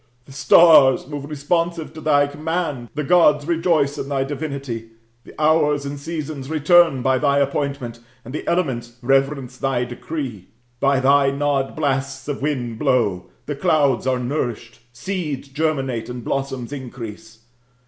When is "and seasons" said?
5.85-6.49